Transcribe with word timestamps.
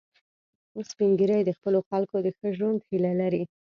سپین 0.89 1.11
ږیری 1.19 1.41
د 1.45 1.51
خپلو 1.57 1.79
خلکو 1.89 2.15
د 2.21 2.27
ښه 2.37 2.47
ژوند 2.57 2.79
هیله 2.89 3.11
لري 3.21 3.43